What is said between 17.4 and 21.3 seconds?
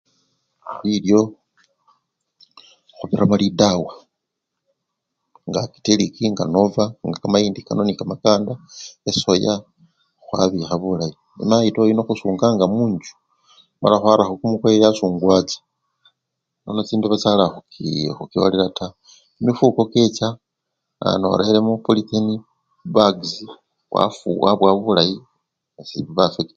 khubi! khucholela taa, kimifuko kyecha aa!